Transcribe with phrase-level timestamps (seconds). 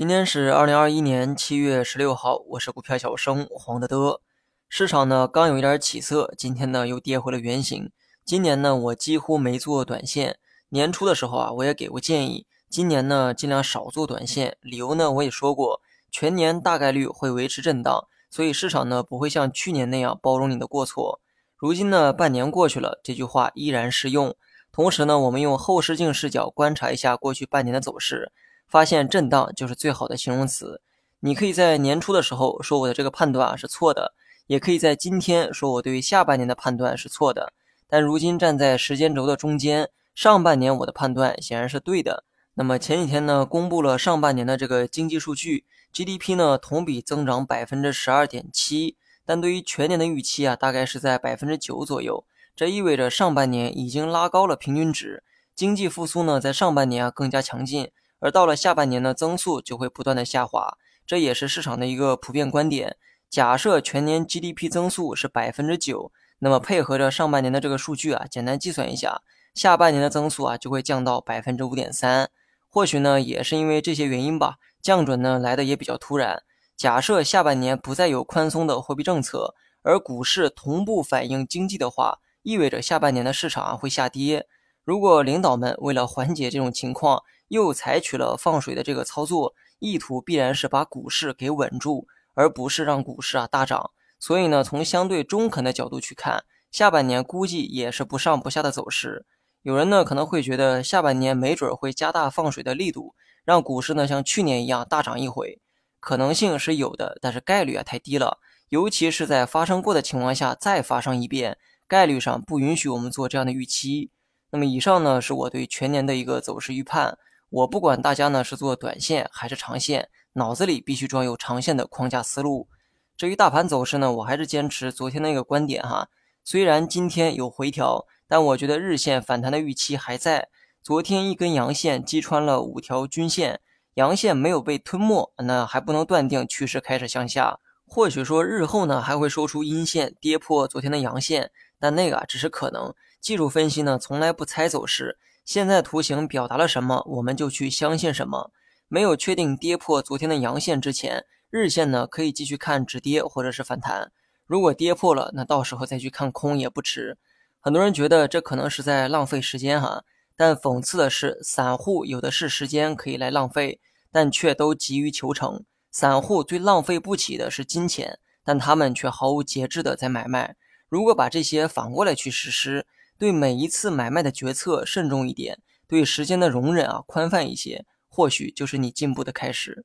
[0.00, 4.22] 今天是二零二一年七月十六号，我是股票小生黄德德。
[4.66, 7.92] 市场呢刚有一点起色，今天呢又跌回了原形。
[8.24, 10.38] 今年呢我几乎没做短线，
[10.70, 14.56] 年初的时候啊我也给过建议，今年呢尽量少做短线。
[14.62, 21.20] 理由呢我也说过，全年大概率会维持震荡，所以市场呢不会像去年那样包容你的过错。
[21.58, 24.34] 如今呢半年过去了，这句话依然适用。
[24.72, 28.32] 同时呢我们用后视镜视角观察一下过去半年的走势。
[28.70, 30.80] 发现震荡就是最好的形容词。
[31.18, 34.14] 你可以在年初的时候说我的这个判断啊是错的，
[34.46, 37.52] 也可以在今天说我对下半年的判断是错的。
[37.86, 42.24] 但如今站在时间轴的中间，上半年我的判断显然是对的。
[42.54, 52.24] 那么前几天呢，公布了上半年的这个经济数据，GDP 呢同比增长百分之十二点七，但对于全年的预期啊，大概是在百分之九左右。
[52.54, 55.22] 这意味着上半年已经拉高了平均值，
[55.54, 57.90] 经济复苏呢在上半年啊更加强劲。
[58.20, 62.96] 而到了下半年呢，增速就会不断的下滑，这也是市场的一个普遍观点。
[63.28, 69.22] 假设全年 GDP 增速是百分之九，那么配合着上半年的这个数据啊，简单计算一下，
[69.54, 72.30] 下半年的增速啊就会降到百分之五点三。
[72.68, 76.42] 或许呢，也是因为这些原因吧，降准呢来的也比较突然。
[76.76, 84.46] 假设下半年不再有宽松的货币政策，而股市同步反映经济的话，意味着下半年的市场会下跌。
[84.84, 93.90] 如果领导们为了缓解这种情况，又采取了放水的这个操作，意图必然是把股市给稳住，而不是让股市啊大涨。
[94.18, 99.26] 所以呢，从相对中肯的角度去看，下半年估计也是不上不下的走势。
[99.62, 105.60] 有人呢可能会觉得下半年没准会加大放水的力度，让股市呢像去年一样大涨一回，
[106.00, 108.38] 可能性是有的，但是概率啊太低了。
[108.70, 114.10] 尤其是在发生过的情况下再发生一遍，概率上不允许我们做这样的预期。
[114.50, 117.18] 那么以上呢是我对全年的一个走势预判。
[117.50, 122.68] 我不管大家呢是做短线还是长线，脑子里必须装有长线的框架思路。
[123.16, 126.08] 至于大盘走势呢，我还是坚持昨天那个观点哈。
[126.44, 130.48] 虽然今天有回调，但我觉得日线反弹的预期还在。
[130.82, 133.60] 昨天一根阳线击穿了五条均线，
[133.94, 137.58] 阳线没有被吞没，那还不能断定趋势开始向下。
[137.84, 142.94] 或许说日后呢还会收出阴线跌破昨天的阳线，但那个只是可能。
[143.20, 145.18] 技术分析呢从来不猜走势。
[145.44, 148.52] 现在图形表达了什么，我们就去相信什么。
[148.86, 154.12] 没有确定跌破昨天的阳线之前，日线呢可以继续看止跌或者是反弹。
[154.46, 157.18] 如果跌破了，那到时候再去看空也不迟。
[157.58, 160.04] 很多人觉得这可能是在浪费时间哈，
[160.36, 163.80] 但讽刺的是，散户有的是时间可以来浪费，
[164.12, 165.64] 但却都急于求成。
[165.90, 170.56] 散户最浪费不起的是金钱，但他们却毫无节制的在买卖。
[170.88, 172.86] 如果把这些反过来去实施。
[173.20, 179.84] 对每一次买卖的决策慎重一点对时间的容忍啊宽泛一些或许就是你进步的开始。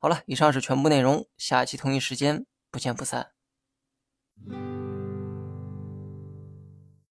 [0.00, 3.28] 好了以上是全部内容下期同一时间不见不散。